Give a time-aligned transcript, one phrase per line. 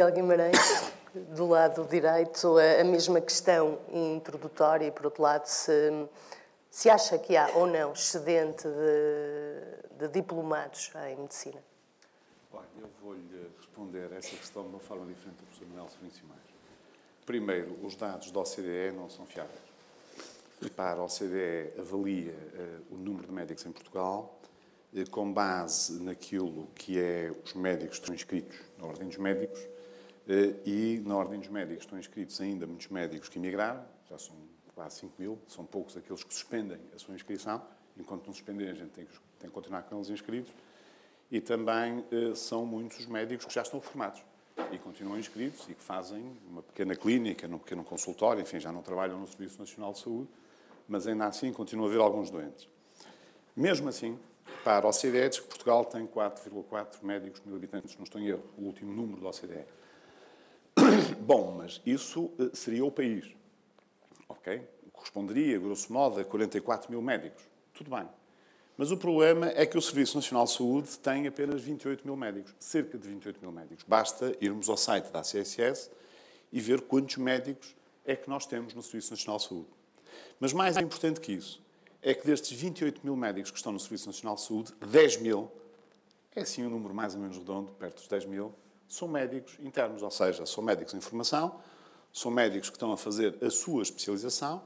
[0.00, 0.92] Miguel Guimarães,
[1.36, 6.08] do lado direito, a mesma questão introdutória e, por outro lado, se,
[6.70, 11.62] se acha que há ou não excedente de, de diplomados em medicina.
[12.80, 16.40] Eu vou-lhe responder essa questão de uma forma diferente do professor Manuel Silvêncio Mais.
[17.26, 19.60] Primeiro, os dados da OCDE não são fiáveis.
[20.62, 24.40] Repara, a OCDE avalia uh, o número de médicos em Portugal
[24.94, 29.60] uh, com base naquilo que é os médicos que estão inscritos na Ordem dos Médicos
[30.64, 34.36] e na Ordem dos Médicos estão inscritos ainda muitos médicos que emigraram, já são
[34.74, 37.62] quase 5 mil, são poucos aqueles que suspendem a sua inscrição,
[37.96, 40.52] enquanto não suspenderem a gente tem que, tem que continuar com eles inscritos,
[41.30, 42.04] e também
[42.34, 44.22] são muitos os médicos que já estão formados
[44.72, 48.82] e continuam inscritos e que fazem uma pequena clínica, num pequeno consultório, enfim, já não
[48.82, 50.28] trabalham no Serviço Nacional de Saúde,
[50.88, 52.68] mas ainda assim continua a haver alguns doentes.
[53.56, 54.18] Mesmo assim,
[54.64, 58.44] para a OCDE diz que Portugal tem 4,4 médicos mil habitantes, não estou em erro,
[58.58, 59.64] o último número da OCDE.
[61.20, 63.26] Bom, mas isso eh, seria o país,
[64.28, 64.66] ok?
[64.92, 67.42] Corresponderia, grosso modo, a 44 mil médicos.
[67.74, 68.08] Tudo bem.
[68.76, 72.54] Mas o problema é que o Serviço Nacional de Saúde tem apenas 28 mil médicos,
[72.58, 73.84] cerca de 28 mil médicos.
[73.86, 75.90] Basta irmos ao site da CSS
[76.50, 79.68] e ver quantos médicos é que nós temos no Serviço Nacional de Saúde.
[80.40, 81.62] Mas mais importante que isso
[82.02, 85.50] é que destes 28 mil médicos que estão no Serviço Nacional de Saúde, 10 mil,
[86.34, 88.54] é assim um número mais ou menos redondo, perto dos 10 mil,
[88.90, 91.60] são médicos internos, ou seja, são médicos em formação,
[92.12, 94.60] são médicos que estão a fazer a sua especialização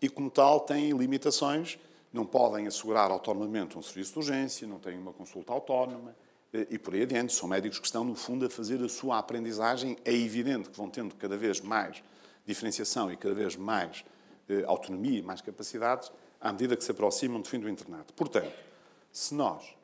[0.00, 1.78] e, como tal, têm limitações,
[2.12, 6.14] não podem assegurar autonomamente um serviço de urgência, não têm uma consulta autónoma
[6.52, 7.32] eh, e por aí adiante.
[7.32, 9.96] São médicos que estão, no fundo, a fazer a sua aprendizagem.
[10.04, 12.02] É evidente que vão tendo cada vez mais
[12.44, 14.04] diferenciação e cada vez mais
[14.50, 18.12] eh, autonomia e mais capacidades à medida que se aproximam do fim do internato.
[18.12, 18.52] Portanto,
[19.10, 19.74] se nós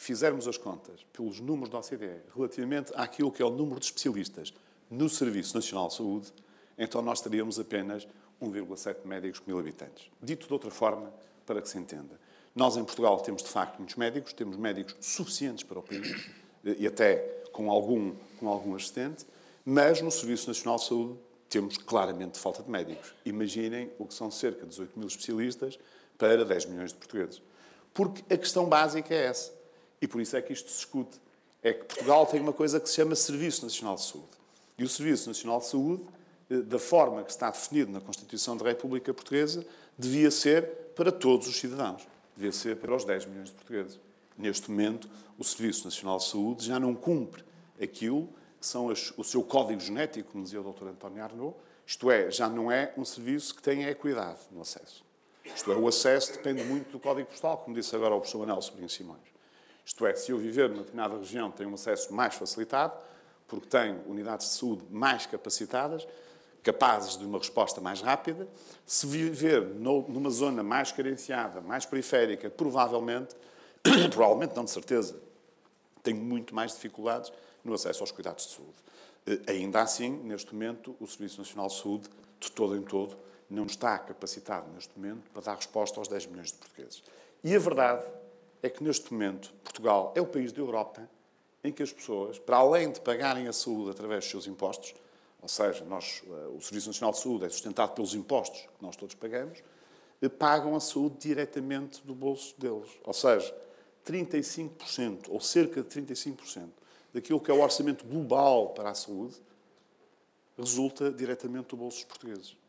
[0.00, 4.50] fizermos as contas pelos números da OCDE relativamente àquilo que é o número de especialistas
[4.90, 6.32] no Serviço Nacional de Saúde,
[6.78, 8.08] então nós teríamos apenas
[8.40, 10.10] 1,7 médicos por mil habitantes.
[10.22, 11.12] Dito de outra forma,
[11.44, 12.18] para que se entenda,
[12.54, 16.30] nós em Portugal temos de facto muitos médicos, temos médicos suficientes para o país
[16.64, 17.16] e até
[17.52, 19.26] com algum, com algum assistente,
[19.66, 21.18] mas no Serviço Nacional de Saúde
[21.50, 23.12] temos claramente falta de médicos.
[23.26, 25.78] Imaginem o que são cerca de 18 mil especialistas
[26.16, 27.42] para 10 milhões de portugueses.
[27.92, 29.59] Porque a questão básica é essa.
[30.00, 31.20] E por isso é que isto se discute.
[31.62, 34.28] É que Portugal tem uma coisa que se chama Serviço Nacional de Saúde.
[34.78, 36.02] E o Serviço Nacional de Saúde,
[36.48, 39.64] eh, da forma que está definido na Constituição da República Portuguesa,
[39.98, 42.06] devia ser para todos os cidadãos.
[42.34, 44.00] Devia ser para os 10 milhões de portugueses.
[44.38, 47.44] Neste momento, o Serviço Nacional de Saúde já não cumpre
[47.80, 48.28] aquilo
[48.58, 50.88] que são o seu código genético, como dizia o Dr.
[50.88, 51.54] António Arnaud,
[51.86, 55.04] isto é, já não é um serviço que tenha equidade no acesso.
[55.44, 58.62] Isto é, o acesso depende muito do código postal, como disse agora o professor Manuel
[58.62, 59.30] Sobrinho Simões.
[59.90, 62.94] Isto é, se eu viver numa determinada região, tenho um acesso mais facilitado,
[63.48, 66.06] porque tenho unidades de saúde mais capacitadas,
[66.62, 68.46] capazes de uma resposta mais rápida.
[68.86, 73.34] Se viver numa zona mais carenciada, mais periférica, provavelmente,
[74.14, 75.20] provavelmente não de certeza,
[76.04, 77.32] tenho muito mais dificuldades
[77.64, 78.76] no acesso aos cuidados de saúde.
[79.26, 82.08] Eh, ainda assim, neste momento, o Serviço Nacional de Saúde,
[82.38, 83.16] de todo em todo,
[83.50, 87.02] não está capacitado neste momento para dar resposta aos 10 milhões de portugueses.
[87.42, 88.04] E a verdade
[88.62, 91.08] é que neste momento Portugal é o país da Europa
[91.62, 94.94] em que as pessoas, para além de pagarem a saúde através dos seus impostos,
[95.42, 98.96] ou seja, nós, eh, o Serviço Nacional de Saúde é sustentado pelos impostos que nós
[98.96, 99.62] todos pagamos,
[100.20, 102.90] eh, pagam a saúde diretamente do bolso deles.
[103.04, 103.54] Ou seja,
[104.04, 106.70] 35%, ou cerca de 35%,
[107.12, 109.36] daquilo que é o orçamento global para a saúde,
[110.56, 112.59] resulta diretamente do bolso dos portugueses.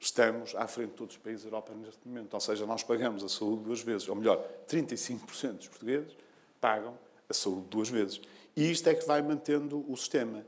[0.00, 2.34] Estamos à frente de todos os países da Europa neste momento.
[2.34, 4.08] Ou seja, nós pagamos a saúde duas vezes.
[4.08, 6.16] Ou melhor, 35% dos portugueses
[6.60, 8.20] pagam a saúde duas vezes.
[8.56, 10.44] E isto é que vai mantendo o sistema.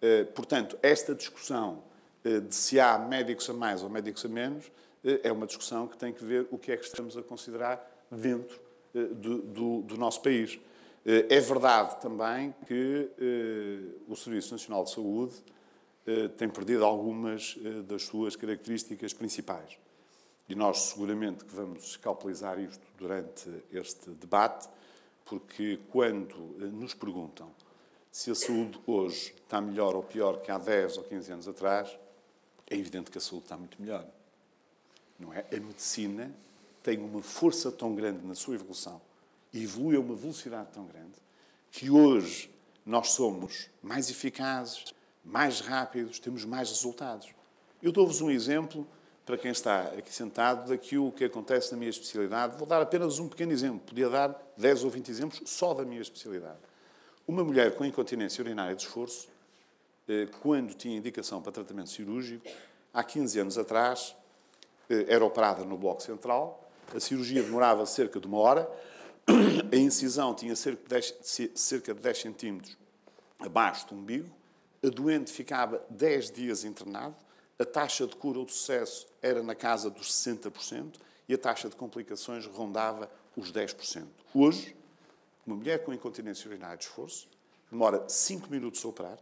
[0.00, 1.82] Eh, portanto, esta discussão
[2.24, 4.70] eh, de se há médicos a mais ou médicos a menos
[5.04, 8.06] eh, é uma discussão que tem que ver o que é que estamos a considerar
[8.10, 8.60] dentro
[8.94, 10.58] do, do, do nosso país.
[11.04, 13.10] É verdade também que
[14.08, 15.34] o Serviço Nacional de Saúde
[16.36, 17.56] tem perdido algumas
[17.86, 19.78] das suas características principais.
[20.48, 24.68] E nós seguramente que vamos escalpelizar isto durante este debate,
[25.24, 26.36] porque quando
[26.72, 27.50] nos perguntam
[28.12, 31.98] se a saúde hoje está melhor ou pior que há 10 ou 15 anos atrás,
[32.66, 34.06] é evidente que a saúde está muito melhor.
[35.18, 35.44] Não é?
[35.52, 36.32] A medicina
[36.82, 39.02] tem uma força tão grande na sua evolução
[39.52, 41.14] e evolui a uma velocidade tão grande
[41.70, 42.50] que hoje
[42.86, 44.94] nós somos mais eficazes,
[45.26, 47.28] mais rápidos, temos mais resultados.
[47.82, 48.86] Eu dou-vos um exemplo
[49.26, 52.56] para quem está aqui sentado daquilo que acontece na minha especialidade.
[52.56, 53.80] Vou dar apenas um pequeno exemplo.
[53.80, 56.58] Podia dar 10 ou 20 exemplos só da minha especialidade.
[57.26, 59.28] Uma mulher com incontinência urinária de esforço
[60.08, 62.48] eh, quando tinha indicação para tratamento cirúrgico,
[62.94, 64.14] há 15 anos atrás,
[64.88, 68.70] eh, era operada no Bloco Central, a cirurgia demorava cerca de uma hora,
[69.26, 71.14] a incisão tinha cerca de 10,
[71.56, 72.78] cerca de 10 centímetros
[73.40, 74.30] abaixo do umbigo,
[74.84, 77.16] a doente ficava 10 dias internado,
[77.58, 80.96] a taxa de cura ou de sucesso era na casa dos 60%
[81.28, 84.06] e a taxa de complicações rondava os 10%.
[84.34, 84.76] Hoje,
[85.46, 87.28] uma mulher com incontinência urinária de esforço
[87.70, 89.18] demora 5 minutos a operar,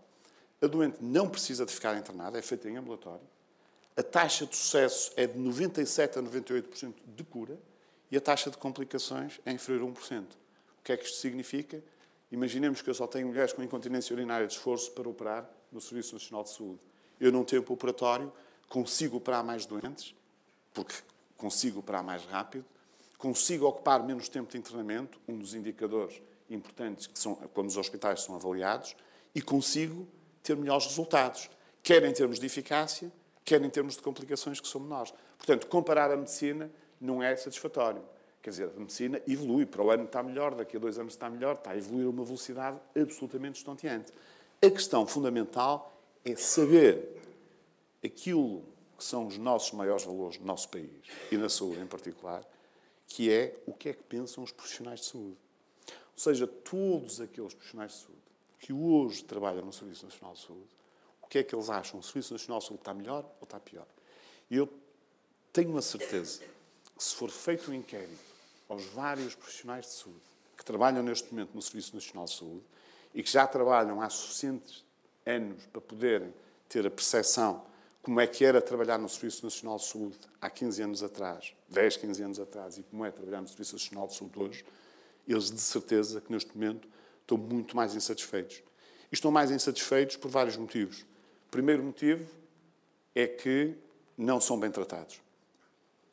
[0.60, 3.26] a doente não precisa de ficar internada, é feita em ambulatório,
[3.96, 7.58] a taxa de sucesso é de 97% a 98% de cura
[8.10, 10.22] e a taxa de complicações é inferior a 1%.
[10.22, 11.82] O que é que isto significa?
[12.34, 16.14] Imaginemos que eu só tenho mulheres com incontinência urinária de esforço para operar no Serviço
[16.14, 16.80] Nacional de Saúde.
[17.20, 18.32] Eu, num tempo operatório,
[18.68, 20.16] consigo operar mais doentes,
[20.72, 20.96] porque
[21.36, 22.64] consigo operar mais rápido,
[23.16, 26.20] consigo ocupar menos tempo de internamento, um dos indicadores
[26.50, 28.96] importantes que são quando os hospitais são avaliados,
[29.32, 30.04] e consigo
[30.42, 31.48] ter melhores resultados,
[31.84, 33.12] quer em termos de eficácia,
[33.44, 35.14] quer em termos de complicações que são menores.
[35.38, 36.68] Portanto, comparar a medicina
[37.00, 38.02] não é satisfatório.
[38.44, 39.64] Quer dizer, a medicina evolui.
[39.64, 42.10] Para o ano está melhor, daqui a dois anos está melhor, está a evoluir a
[42.10, 44.12] uma velocidade absolutamente estonteante.
[44.60, 47.22] A questão fundamental é saber
[48.04, 48.62] aquilo
[48.98, 50.90] que são os nossos maiores valores no nosso país
[51.32, 52.44] e na saúde em particular,
[53.06, 55.38] que é o que é que pensam os profissionais de saúde.
[55.88, 58.18] Ou seja, todos aqueles profissionais de saúde
[58.58, 60.68] que hoje trabalham no Serviço Nacional de Saúde,
[61.22, 61.98] o que é que eles acham?
[61.98, 63.86] O Serviço Nacional de Saúde está melhor ou está pior?
[64.50, 64.68] E eu
[65.50, 66.42] tenho a certeza
[66.94, 68.33] que se for feito um inquérito
[68.68, 70.20] aos vários profissionais de saúde
[70.56, 72.64] que trabalham neste momento no Serviço Nacional de Saúde
[73.14, 74.84] e que já trabalham há suficientes
[75.26, 76.32] anos para poderem
[76.68, 77.64] ter a percepção
[78.02, 81.96] como é que era trabalhar no Serviço Nacional de Saúde há 15 anos atrás, 10,
[81.96, 84.64] 15 anos atrás, e como é trabalhar no Serviço Nacional de Saúde hoje,
[85.26, 86.86] eles de certeza que neste momento
[87.22, 88.62] estão muito mais insatisfeitos.
[89.10, 91.00] E estão mais insatisfeitos por vários motivos.
[91.46, 92.28] O primeiro motivo
[93.14, 93.74] é que
[94.18, 95.22] não são bem tratados.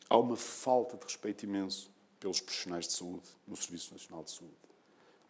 [0.09, 4.53] Há uma falta de respeito imenso pelos profissionais de saúde no Serviço Nacional de Saúde.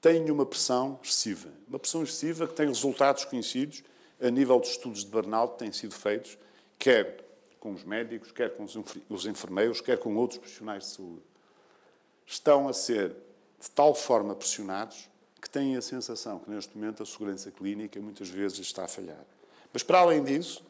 [0.02, 1.50] Têm uma pressão excessiva.
[1.68, 3.82] Uma pressão excessiva que tem resultados conhecidos
[4.22, 6.38] a nível dos estudos de burnout que têm sido feitos,
[6.78, 7.26] quer
[7.60, 8.66] com os médicos, quer com
[9.10, 11.22] os enfermeiros, quer com outros profissionais de saúde.
[12.26, 13.16] Estão a ser
[13.60, 15.10] de tal forma pressionados
[15.42, 19.26] que têm a sensação que, neste momento, a segurança clínica muitas vezes está a falhar.
[19.72, 20.64] Mas, para além disso,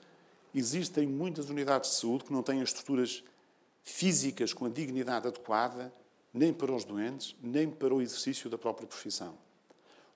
[0.53, 3.23] existem muitas unidades de saúde que não têm as estruturas
[3.83, 5.91] físicas com a dignidade adequada
[6.33, 9.37] nem para os doentes, nem para o exercício da própria profissão.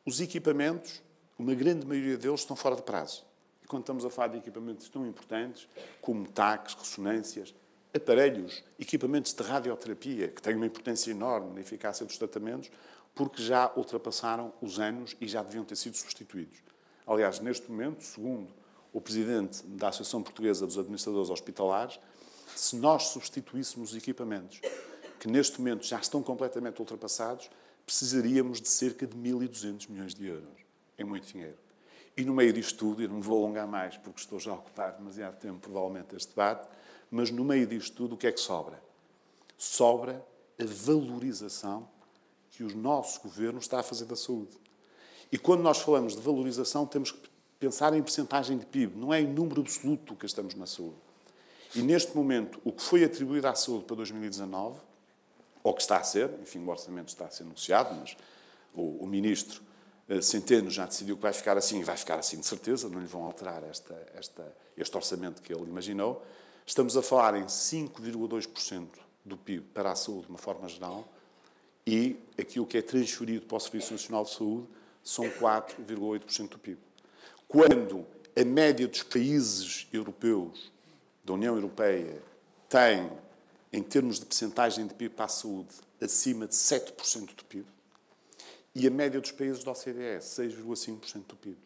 [0.06, 1.02] Os equipamentos,
[1.38, 3.26] uma grande maioria deles, estão fora de prazo.
[3.64, 5.68] E quando estamos a falar de equipamentos tão importantes,
[6.00, 7.54] como TACs, ressonâncias,
[7.96, 12.70] aparelhos, equipamentos de radioterapia, que têm uma importância enorme na eficácia dos tratamentos,
[13.14, 16.60] porque já ultrapassaram os anos e já deviam ter sido substituídos.
[17.08, 18.54] Aliás, neste momento, segundo
[18.92, 22.00] o presidente da Associação Portuguesa dos Administradores Hospitalares,
[22.56, 24.62] se nós substituíssemos os equipamentos
[25.20, 27.50] que neste momento já estão completamente ultrapassados,
[27.86, 30.66] precisaríamos de cerca de 1.200 milhões de euros.
[30.98, 31.58] É muito dinheiro.
[32.18, 34.56] E no meio disto tudo, e não me vou alongar mais porque estou já a
[34.56, 36.68] ocupar demasiado tempo, provavelmente, este debate,
[37.12, 38.82] mas no meio disto tudo, o que é que sobra?
[39.58, 40.26] Sobra
[40.60, 41.88] a valorização
[42.52, 44.58] que o nosso governo está a fazer da saúde.
[45.32, 47.30] E quando nós falamos de valorização, temos que
[47.60, 50.96] pensar em percentagem de PIB, não é em número absoluto que estamos na saúde.
[51.76, 54.80] E neste momento, o que foi atribuído à saúde para 2019,
[55.66, 58.16] ou que está a ser, enfim, o orçamento está a ser anunciado, mas
[58.72, 59.64] o, o ministro
[60.08, 63.00] eh, Centeno já decidiu que vai ficar assim, e vai ficar assim de certeza, não
[63.00, 66.24] lhe vão alterar esta, esta, este orçamento que ele imaginou.
[66.68, 68.90] Estamos a falar em 5,2%
[69.26, 71.12] do PIB para a saúde de uma forma geral,
[71.84, 74.68] e aquilo que é transferido para o Serviço Nacional de Saúde
[75.04, 76.78] são 4,8% do PIB.
[77.48, 78.06] Quando
[78.40, 80.72] a média dos países europeus,
[81.24, 82.22] da União Europeia,
[82.70, 83.10] tem,
[83.76, 87.66] em termos de percentagem de PIB para a saúde, acima de 7% do PIB,
[88.74, 91.58] e a média dos países da OCDE, 6,5% do PIB.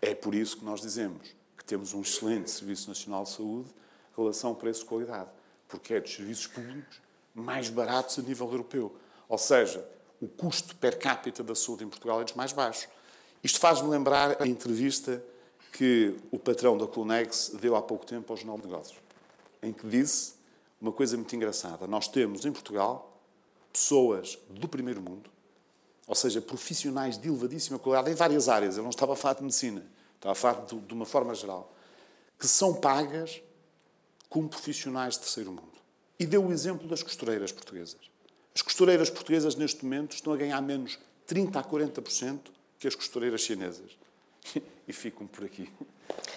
[0.00, 3.68] É por isso que nós dizemos que temos um excelente Serviço Nacional de Saúde,
[4.16, 5.28] relação preço-qualidade,
[5.68, 7.02] porque é dos serviços públicos
[7.34, 8.96] mais baratos a nível europeu.
[9.28, 9.86] Ou seja,
[10.22, 12.88] o custo per capita da saúde em Portugal é dos mais baixos.
[13.44, 15.22] Isto faz-me lembrar a entrevista
[15.70, 18.98] que o patrão da Clunex deu há pouco tempo ao Jornal de Negócios,
[19.62, 20.37] em que disse
[20.80, 21.86] uma coisa muito engraçada.
[21.86, 23.20] Nós temos em Portugal
[23.72, 25.30] pessoas do primeiro mundo,
[26.06, 28.76] ou seja, profissionais de elevadíssima qualidade em várias áreas.
[28.76, 29.84] Eu não estava a falar de medicina,
[30.16, 31.72] estava a falar de, de uma forma geral,
[32.38, 33.42] que são pagas
[34.28, 35.78] como profissionais de terceiro mundo.
[36.18, 38.00] E deu o exemplo das costureiras portuguesas.
[38.54, 42.40] As costureiras portuguesas, neste momento, estão a ganhar menos 30% a 40%
[42.78, 43.96] que as costureiras chinesas.
[44.88, 45.70] E ficam por aqui.